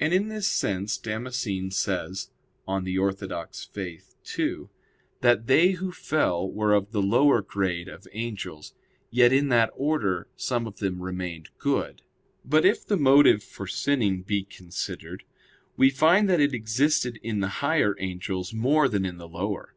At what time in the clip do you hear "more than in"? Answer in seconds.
18.52-19.18